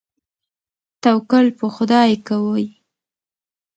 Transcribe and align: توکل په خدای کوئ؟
توکل 1.03 1.47
په 1.59 1.65
خدای 1.75 2.11
کوئ؟ 2.27 2.65